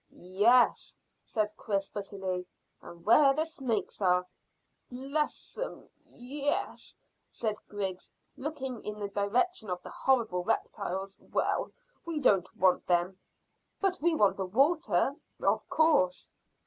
[0.17, 2.47] "Yes," said Chris bitterly,
[2.81, 4.25] "and where the snakes are."
[4.89, 11.15] "Bless 'em, yes!" said Griggs, looking in the direction of the horrible reptiles.
[11.19, 11.71] "Well,
[12.03, 13.19] we don't want them."
[13.79, 16.31] "But we want the water." "Of course."